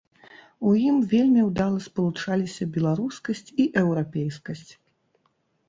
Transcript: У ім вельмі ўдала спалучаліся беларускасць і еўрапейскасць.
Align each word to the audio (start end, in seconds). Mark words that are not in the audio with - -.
У 0.69 0.71
ім 0.87 0.95
вельмі 1.11 1.41
ўдала 1.49 1.83
спалучаліся 1.89 2.69
беларускасць 2.79 3.47
і 3.51 3.63
еўрапейскасць. 3.85 4.69